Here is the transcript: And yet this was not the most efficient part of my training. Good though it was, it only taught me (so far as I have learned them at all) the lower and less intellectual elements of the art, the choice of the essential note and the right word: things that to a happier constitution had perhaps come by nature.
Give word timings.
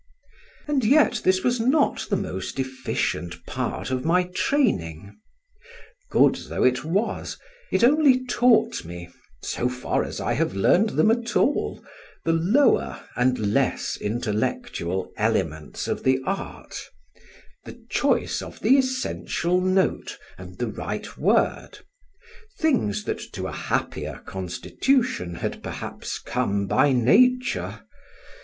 And 0.67 0.83
yet 0.83 1.21
this 1.23 1.43
was 1.43 1.59
not 1.59 2.07
the 2.09 2.15
most 2.15 2.57
efficient 2.57 3.45
part 3.45 3.91
of 3.91 4.03
my 4.03 4.23
training. 4.23 5.15
Good 6.09 6.39
though 6.49 6.63
it 6.63 6.83
was, 6.83 7.37
it 7.71 7.83
only 7.83 8.25
taught 8.25 8.83
me 8.83 9.09
(so 9.43 9.69
far 9.69 10.03
as 10.03 10.19
I 10.19 10.33
have 10.33 10.55
learned 10.55 10.89
them 10.97 11.11
at 11.11 11.35
all) 11.35 11.85
the 12.25 12.33
lower 12.33 13.03
and 13.15 13.53
less 13.53 13.95
intellectual 13.95 15.11
elements 15.17 15.87
of 15.87 16.01
the 16.03 16.19
art, 16.25 16.81
the 17.65 17.79
choice 17.91 18.41
of 18.41 18.59
the 18.61 18.79
essential 18.79 19.61
note 19.61 20.17
and 20.35 20.57
the 20.57 20.65
right 20.69 21.15
word: 21.15 21.77
things 22.57 23.03
that 23.03 23.19
to 23.33 23.45
a 23.45 23.51
happier 23.51 24.23
constitution 24.25 25.35
had 25.35 25.61
perhaps 25.61 26.17
come 26.17 26.65
by 26.65 26.91
nature. 26.91 27.81